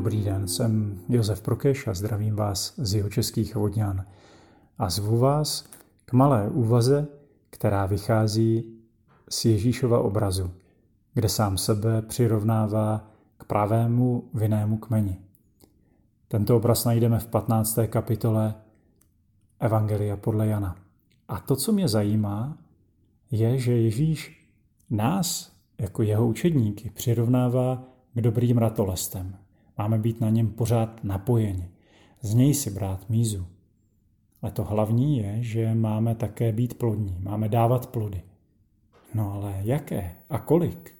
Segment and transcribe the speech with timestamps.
[0.00, 4.04] Dobrý den, jsem Josef Prokeš a zdravím vás z jeho českých vodňan.
[4.78, 5.64] A zvu vás
[6.04, 7.08] k malé úvaze,
[7.50, 8.64] která vychází
[9.30, 10.50] z Ježíšova obrazu,
[11.14, 15.18] kde sám sebe přirovnává k pravému vinnému kmeni.
[16.28, 17.78] Tento obraz najdeme v 15.
[17.86, 18.54] kapitole
[19.58, 20.76] Evangelia podle Jana.
[21.28, 22.58] A to, co mě zajímá,
[23.30, 24.48] je, že Ježíš
[24.90, 29.36] nás, jako jeho učedníky, přirovnává k dobrým ratolestem.
[29.80, 31.68] Máme být na něm pořád napojeni.
[32.22, 33.46] Z něj si brát mízu.
[34.42, 37.16] Ale to hlavní je, že máme také být plodní.
[37.20, 38.22] Máme dávat plody.
[39.14, 40.94] No ale jaké a kolik?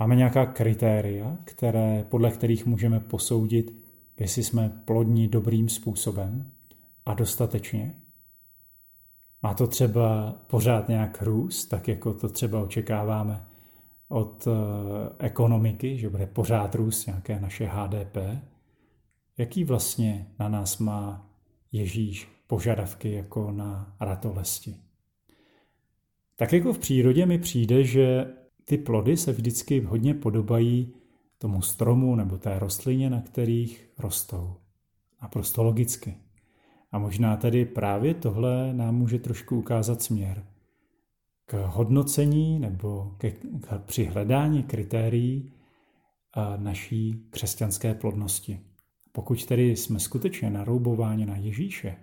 [0.00, 3.74] Máme nějaká kritéria, které, podle kterých můžeme posoudit,
[4.20, 6.50] jestli jsme plodní dobrým způsobem
[7.06, 7.94] a dostatečně?
[9.42, 13.44] Má to třeba pořád nějak růst, tak jako to třeba očekáváme
[14.12, 18.16] od eh, ekonomiky, že bude pořád růst nějaké naše HDP?
[19.38, 21.30] Jaký vlastně na nás má
[21.72, 24.76] Ježíš požadavky jako na ratolesti?
[26.36, 28.26] Tak jako v přírodě mi přijde, že
[28.64, 30.94] ty plody se vždycky hodně podobají
[31.38, 34.56] tomu stromu nebo té rostlině, na kterých rostou.
[35.22, 36.16] Naprosto logicky.
[36.92, 40.51] A možná tedy právě tohle nám může trošku ukázat směr
[41.46, 45.52] k hodnocení nebo ke, k, při hledání kritérií
[46.56, 48.60] naší křesťanské plodnosti.
[49.12, 51.96] Pokud tedy jsme skutečně naroubováni na Ježíše,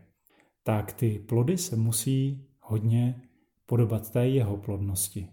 [0.64, 3.22] tak ty plody se musí hodně
[3.66, 5.28] podobat té jeho plodnosti,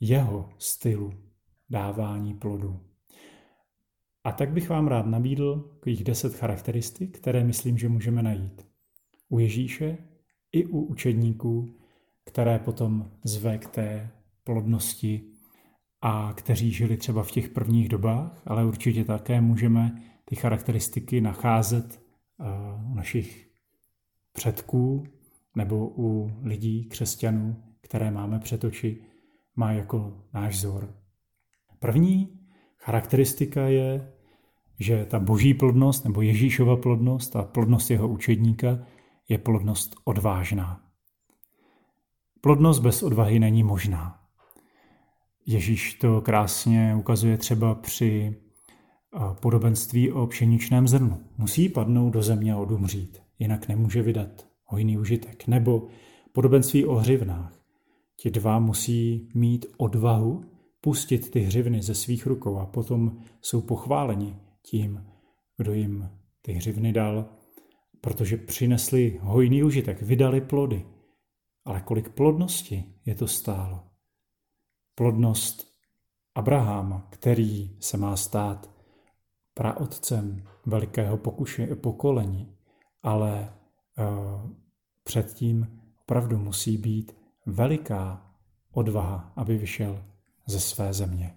[0.00, 1.14] jeho stylu
[1.70, 2.80] dávání plodů.
[4.24, 8.66] A tak bych vám rád nabídl jich deset charakteristik, které myslím, že můžeme najít
[9.28, 9.98] u Ježíše
[10.52, 11.78] i u učedníků,
[12.38, 14.10] které potom zve k té
[14.44, 15.22] plodnosti
[16.02, 22.00] a kteří žili třeba v těch prvních dobách, ale určitě také můžeme ty charakteristiky nacházet
[22.00, 22.44] eh,
[22.90, 23.48] u našich
[24.32, 25.04] předků
[25.56, 29.02] nebo u lidí, křesťanů, které máme před oči,
[29.56, 30.94] má jako náš vzor.
[31.78, 32.38] První
[32.76, 34.12] charakteristika je,
[34.80, 38.78] že ta boží plodnost nebo Ježíšova plodnost a plodnost jeho učedníka
[39.28, 40.87] je plodnost odvážná.
[42.40, 44.20] Plodnost bez odvahy není možná.
[45.46, 48.36] Ježíš to krásně ukazuje třeba při
[49.40, 51.20] podobenství o pšeničném zrnu.
[51.38, 55.46] Musí padnout do země a odumřít, jinak nemůže vydat hojný užitek.
[55.46, 55.86] Nebo
[56.32, 57.52] podobenství o hřivnách.
[58.16, 60.44] Ti dva musí mít odvahu
[60.80, 65.04] pustit ty hřivny ze svých rukou a potom jsou pochváleni tím,
[65.56, 66.10] kdo jim
[66.42, 67.28] ty hřivny dal,
[68.00, 70.84] protože přinesli hojný užitek, vydali plody.
[71.68, 73.84] Ale kolik plodnosti je to stálo?
[74.94, 75.68] Plodnost
[76.34, 78.70] Abraháma, který se má stát
[79.54, 82.56] praotcem velikého pokuše, pokolení,
[83.02, 83.54] ale
[83.98, 84.50] uh,
[85.04, 88.32] předtím opravdu musí být veliká
[88.72, 90.04] odvaha, aby vyšel
[90.46, 91.34] ze své země.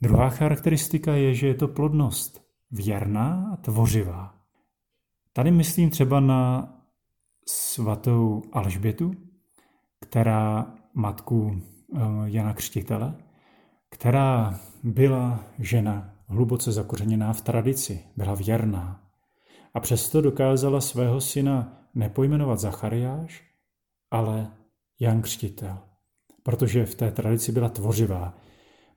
[0.00, 4.34] Druhá charakteristika je, že je to plodnost věrná a tvořivá.
[5.32, 6.72] Tady myslím třeba na
[7.48, 9.14] svatou Alžbětu,
[10.00, 11.62] která matku
[11.94, 13.14] eh, Jana Křtitele,
[13.90, 19.02] která byla žena hluboce zakořeněná v tradici, byla věrná
[19.74, 23.44] a přesto dokázala svého syna nepojmenovat Zachariáš,
[24.10, 24.50] ale
[25.00, 25.78] Jan Křtitel,
[26.42, 28.34] protože v té tradici byla tvořivá.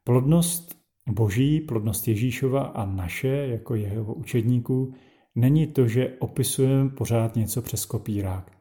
[0.03, 0.75] Plodnost
[1.09, 4.93] boží, plodnost Ježíšova a naše, jako jeho učedníků,
[5.35, 8.51] není to, že opisujeme pořád něco přes kopírák.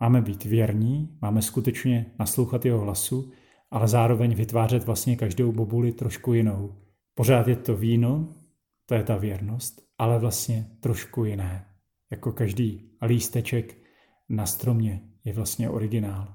[0.00, 3.32] Máme být věrní, máme skutečně naslouchat jeho hlasu,
[3.70, 6.74] ale zároveň vytvářet vlastně každou bobuli trošku jinou.
[7.14, 8.28] Pořád je to víno,
[8.86, 11.66] to je ta věrnost, ale vlastně trošku jiné.
[12.10, 13.78] Jako každý lísteček
[14.28, 16.34] na stromě je vlastně originál.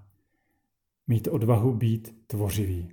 [1.08, 2.92] Mít odvahu být tvořivý.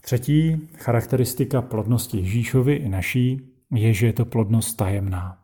[0.00, 5.38] Třetí charakteristika plodnosti Ježíšovi i naší je, že je to plodnost tajemná.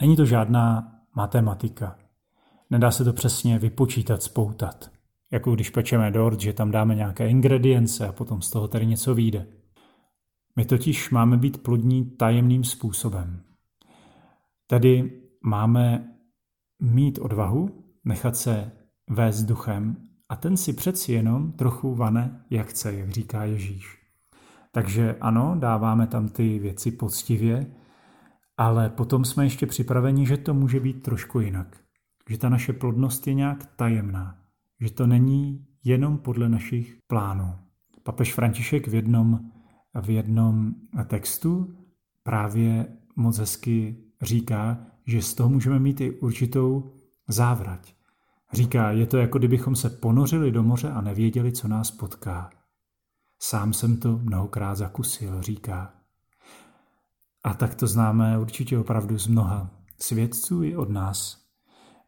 [0.00, 1.98] Není to žádná matematika.
[2.70, 4.90] Nedá se to přesně vypočítat, spoutat.
[5.30, 9.14] Jako když pečeme dort, že tam dáme nějaké ingredience a potom z toho tady něco
[9.14, 9.46] vyjde.
[10.56, 13.42] My totiž máme být plodní tajemným způsobem.
[14.66, 16.14] Tedy máme
[16.80, 18.72] mít odvahu, nechat se
[19.10, 19.96] vést duchem
[20.28, 24.03] a ten si přeci jenom trochu vane, jak chce, jak říká Ježíš.
[24.74, 27.66] Takže ano, dáváme tam ty věci poctivě,
[28.56, 31.76] ale potom jsme ještě připraveni, že to může být trošku jinak.
[32.30, 34.38] Že ta naše plodnost je nějak tajemná.
[34.80, 37.54] Že to není jenom podle našich plánů.
[38.02, 39.50] Papež František v jednom
[40.02, 40.74] v jednom
[41.06, 41.74] textu
[42.22, 42.86] právě
[43.16, 46.92] moc hezky říká, že z toho můžeme mít i určitou
[47.28, 47.94] závrať.
[48.52, 52.50] Říká, je to jako kdybychom se ponořili do moře a nevěděli, co nás potká.
[53.38, 55.94] Sám jsem to mnohokrát zakusil, říká.
[57.44, 59.70] A tak to známe určitě opravdu z mnoha
[60.00, 61.44] svědců i od nás,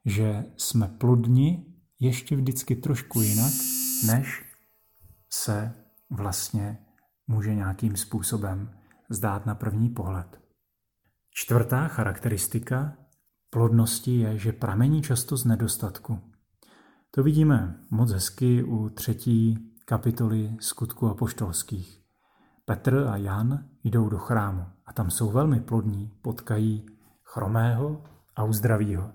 [0.04, 1.66] že jsme plodni
[2.00, 3.52] ještě vždycky trošku jinak,
[4.06, 4.44] než
[5.30, 5.74] se
[6.10, 6.78] vlastně
[7.26, 8.70] může nějakým způsobem
[9.10, 10.40] zdát na první pohled.
[11.30, 12.96] Čtvrtá charakteristika
[13.50, 16.20] plodnosti je, že pramení často z nedostatku.
[17.10, 22.02] To vidíme moc hezky u třetí kapitoly skutku apoštolských.
[22.64, 26.86] Petr a Jan jdou do chrámu a tam jsou velmi plodní, potkají
[27.24, 28.04] chromého
[28.36, 29.12] a uzdravího.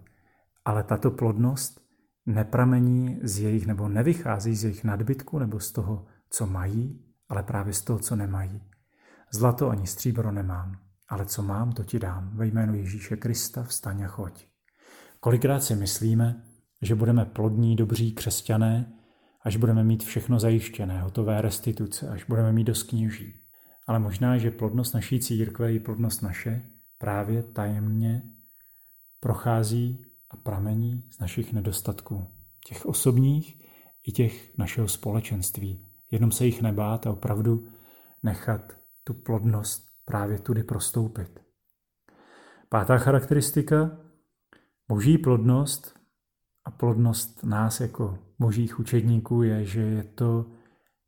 [0.66, 1.82] Ale tato plodnost
[2.26, 7.74] nepramení z jejich nebo nevychází z jejich nadbytku nebo z toho, co mají, ale právě
[7.74, 8.62] z toho, co nemají.
[9.34, 10.80] Zlato ani stříbro nemám,
[11.10, 12.32] ale co mám, to ti dám.
[12.34, 14.46] Ve jménu Ježíše Krista vstaň a choď.
[15.20, 16.44] Kolikrát si myslíme,
[16.82, 19.01] že budeme plodní, dobří křesťané,
[19.44, 23.34] až budeme mít všechno zajištěné, hotové restituce, až budeme mít dost kněží.
[23.88, 26.62] Ale možná, že plodnost naší církve i plodnost naše
[26.98, 28.24] právě tajemně
[29.20, 32.28] prochází a pramení z našich nedostatků,
[32.68, 33.62] těch osobních
[34.08, 35.86] i těch našeho společenství.
[36.12, 37.68] Jenom se jich nebát a opravdu
[38.24, 41.40] nechat tu plodnost právě tudy prostoupit.
[42.70, 43.98] Pátá charakteristika,
[44.88, 46.01] boží plodnost
[46.66, 50.46] a plodnost nás jako božích učedníků je, že je to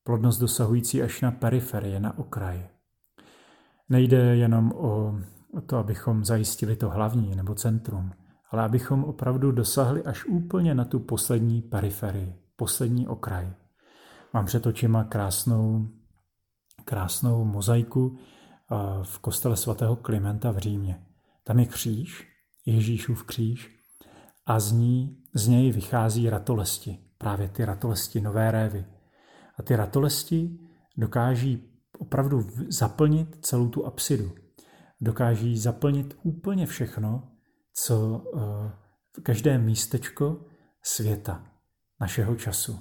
[0.03, 2.67] plodnost dosahující až na periferie, na okraj.
[3.89, 5.15] Nejde jenom o
[5.65, 8.11] to, abychom zajistili to hlavní nebo centrum,
[8.51, 13.53] ale abychom opravdu dosahli až úplně na tu poslední periferii, poslední okraj.
[14.33, 15.87] Mám před očima krásnou,
[16.85, 21.05] krásnou mozaiku eh, v kostele svatého Klimenta v Římě.
[21.43, 22.27] Tam je kříž,
[22.65, 23.82] Ježíšův kříž,
[24.45, 28.85] a z, ní, z něj vychází ratolesti, právě ty ratolesti, nové révy.
[29.59, 30.59] A ty ratolesti
[30.97, 31.63] dokáží
[31.99, 34.31] opravdu zaplnit celou tu apsidu.
[35.01, 37.31] Dokáží zaplnit úplně všechno,
[37.73, 38.23] co
[39.13, 40.45] v eh, každé místečko
[40.83, 41.45] světa,
[42.01, 42.79] našeho času.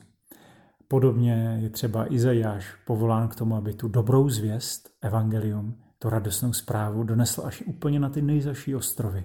[0.88, 7.05] Podobně je třeba Izajáš povolán k tomu, aby tu dobrou zvěst, evangelium, tu radostnou zprávu
[7.05, 9.25] donesl až úplně na ty nejzaší ostrovy.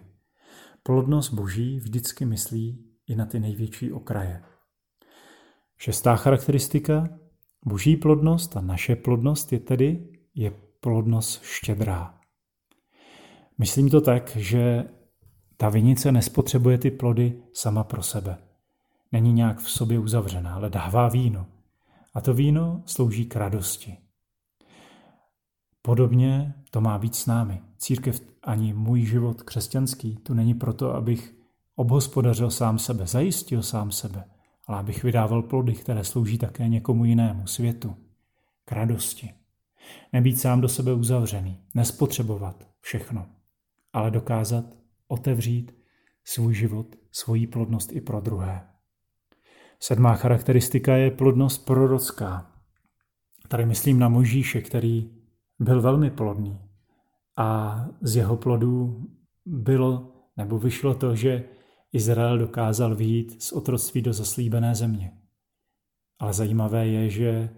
[0.88, 4.44] Plodnost boží vždycky myslí i na ty největší okraje.
[5.78, 7.10] Šestá charakteristika
[7.66, 12.20] boží plodnost a naše plodnost je tedy je plodnost štědrá.
[13.58, 14.84] Myslím to tak, že
[15.58, 18.38] ta vinice nespotřebuje ty plody sama pro sebe.
[19.12, 21.46] Není nějak v sobě uzavřená, ale dává víno.
[22.14, 23.98] A to víno slouží k radosti.
[25.88, 27.62] Podobně to má být s námi.
[27.78, 31.36] Církev ani můj život křesťanský tu není proto, abych
[31.76, 34.24] obhospodařil sám sebe, zajistil sám sebe,
[34.66, 37.96] ale abych vydával plody, které slouží také někomu jinému světu,
[38.66, 39.34] k radosti.
[40.14, 43.26] Nebýt sám do sebe uzavřený, nespotřebovat všechno,
[43.94, 44.66] ale dokázat
[45.08, 45.76] otevřít
[46.26, 48.68] svůj život, svoji plodnost i pro druhé.
[49.80, 52.52] Sedmá charakteristika je plodnost prorocká.
[53.48, 55.17] Tady myslím na Možíše, který
[55.60, 56.60] byl velmi plodný.
[57.38, 59.06] A z jeho plodů
[59.46, 61.44] bylo nebo vyšlo to, že
[61.94, 65.18] Izrael dokázal vyjít z otroctví do zaslíbené země.
[66.20, 67.50] Ale zajímavé je, že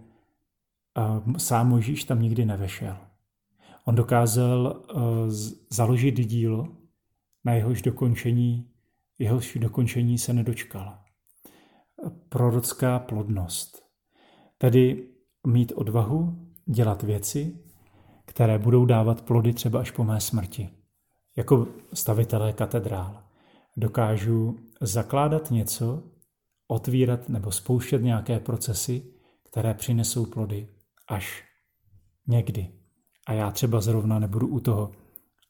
[1.37, 2.97] sám Možíš tam nikdy nevešel.
[3.85, 4.83] On dokázal
[5.69, 6.67] založit dílo,
[7.45, 8.71] na jehož dokončení,
[9.19, 10.97] jehož dokončení se nedočkal.
[12.29, 13.85] Prorocká plodnost.
[14.57, 15.07] Tedy
[15.47, 17.59] mít odvahu dělat věci,
[18.29, 20.69] které budou dávat plody třeba až po mé smrti.
[21.38, 23.24] Jako stavitelé katedrál
[23.77, 26.03] dokážu zakládat něco,
[26.67, 29.03] otvírat nebo spouštět nějaké procesy,
[29.50, 30.67] které přinesou plody
[31.07, 31.43] až
[32.27, 32.67] někdy.
[33.27, 34.91] A já třeba zrovna nebudu u toho,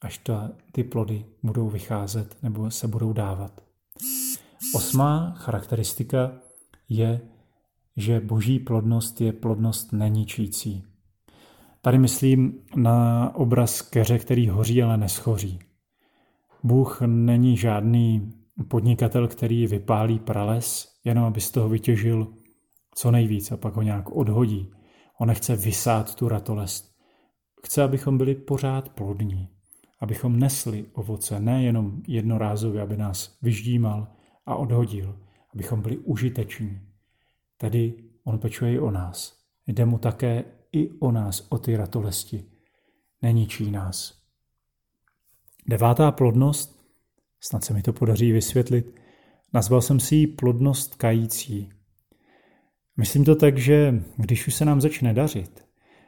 [0.02, 3.62] až ta, ty plody budou vycházet nebo se budou dávat.
[4.76, 6.32] Osmá charakteristika
[6.90, 7.22] je,
[7.98, 10.84] že boží plodnost je plodnost neničící.
[11.82, 15.60] Tady myslím na obraz keře, který hoří, ale neschoří.
[16.64, 18.34] Bůh není žádný
[18.68, 22.28] podnikatel, který vypálí prales, jenom aby z toho vytěžil
[22.96, 24.72] co nejvíc a pak ho nějak odhodí.
[25.20, 26.96] On nechce vysát tu ratolest.
[27.66, 29.50] Chce, abychom byli pořád plodní,
[30.00, 34.08] abychom nesli ovoce, nejenom jednorázově, aby nás vyždímal
[34.46, 35.20] a odhodil,
[35.54, 36.82] abychom byli užiteční.
[37.58, 37.94] Tedy
[38.24, 39.40] on pečuje i o nás.
[39.68, 42.46] Jde mu také i o nás, o ty ratolesti.
[43.22, 44.20] Neničí nás.
[45.68, 46.86] Devátá plodnost,
[47.40, 48.96] snad se mi to podaří vysvětlit,
[49.54, 51.70] nazval jsem si ji plodnost kající.
[52.98, 55.66] Myslím to tak, že když už se nám začne dařit,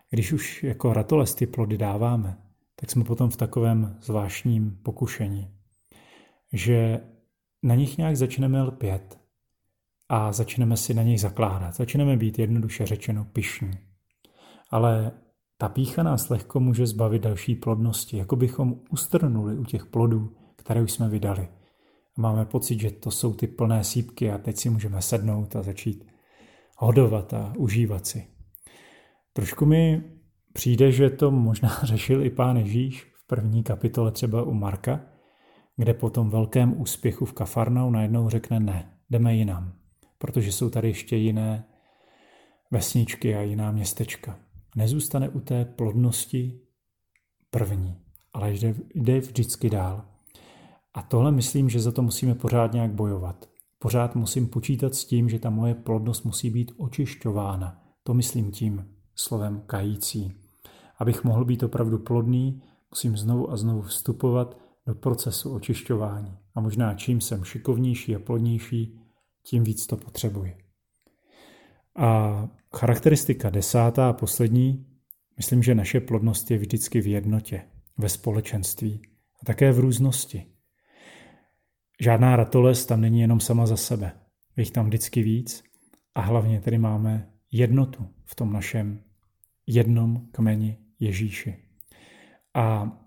[0.10, 2.38] když už jako ratolesty plody dáváme,
[2.76, 5.52] tak jsme potom v takovém zvláštním pokušení,
[6.54, 7.02] že
[7.64, 9.20] na nich nějak začneme lpět
[10.10, 11.76] a začneme si na nich zakládat.
[11.76, 13.91] Začneme být jednoduše řečeno pišní.
[14.72, 15.12] Ale
[15.58, 20.82] ta pícha nás lehko může zbavit další plodnosti, jako bychom ustrnuli u těch plodů, které
[20.82, 21.48] už jsme vydali.
[22.18, 26.08] Máme pocit, že to jsou ty plné sípky a teď si můžeme sednout a začít
[26.78, 28.28] hodovat a užívat si.
[29.34, 30.04] Trošku mi
[30.54, 35.00] přijde, že to možná řešil i pán Ježíš v první kapitole třeba u Marka,
[35.78, 39.74] kde po tom velkém úspěchu v Kafarnau najednou řekne ne, jdeme jinam,
[40.18, 41.66] protože jsou tady ještě jiné
[42.72, 44.40] vesničky a jiná městečka.
[44.76, 46.60] Nezůstane u té plodnosti
[47.50, 47.96] první,
[48.34, 50.06] ale jde, jde vždycky dál.
[50.94, 53.50] A tohle myslím, že za to musíme pořád nějak bojovat.
[53.80, 57.84] Pořád musím počítat s tím, že ta moje plodnost musí být očišťována.
[58.04, 60.34] To myslím tím slovem kající.
[60.98, 62.62] Abych mohl být opravdu plodný,
[62.92, 66.38] musím znovu a znovu vstupovat do procesu očišťování.
[66.56, 69.00] A možná čím jsem šikovnější a plodnější,
[69.44, 70.71] tím víc to potřebuji.
[71.96, 74.86] A charakteristika desátá a poslední,
[75.38, 77.62] myslím, že naše plodnost je vždycky v jednotě,
[77.98, 79.02] ve společenství
[79.42, 80.46] a také v různosti.
[82.02, 84.12] Žádná ratoles tam není jenom sama za sebe.
[84.58, 85.64] Je jich tam vždycky víc
[86.16, 89.04] a hlavně tedy máme jednotu v tom našem
[89.68, 91.58] jednom kmeni Ježíši.
[92.54, 92.98] A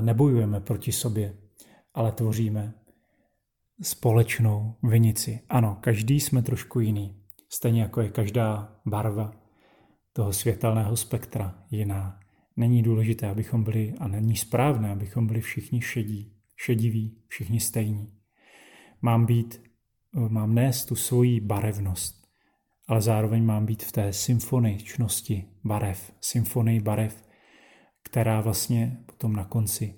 [0.00, 1.36] nebojujeme proti sobě,
[1.94, 2.74] ale tvoříme
[3.82, 5.40] společnou vinici.
[5.48, 7.21] Ano, každý jsme trošku jiný.
[7.54, 9.32] Stejně jako je každá barva
[10.12, 12.20] toho světelného spektra jiná.
[12.56, 18.12] Není důležité, abychom byli, a není správné, abychom byli všichni šedí, šediví, všichni stejní.
[19.02, 19.62] Mám být,
[20.28, 22.28] mám nést tu svoji barevnost,
[22.88, 27.24] ale zároveň mám být v té symfoničnosti barev, symfonii barev,
[28.02, 29.94] která vlastně potom na konci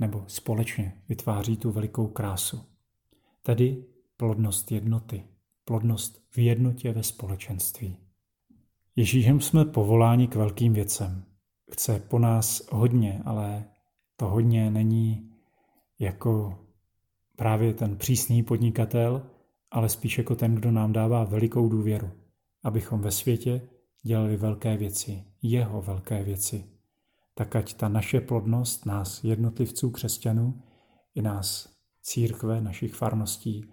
[0.00, 2.64] nebo společně vytváří tu velikou krásu.
[3.42, 3.84] Tedy
[4.16, 5.24] plodnost jednoty,
[5.64, 7.96] plodnost v jednotě ve společenství.
[8.96, 11.24] Ježíšem jsme povoláni k velkým věcem.
[11.72, 13.64] Chce po nás hodně, ale
[14.16, 15.30] to hodně není
[15.98, 16.58] jako
[17.36, 19.26] právě ten přísný podnikatel,
[19.70, 22.10] ale spíš jako ten, kdo nám dává velikou důvěru,
[22.64, 23.68] abychom ve světě
[24.02, 26.64] dělali velké věci, jeho velké věci,
[27.34, 30.62] tak ať ta naše plodnost, nás jednotlivců křesťanů,
[31.14, 33.72] i nás církve, našich farností,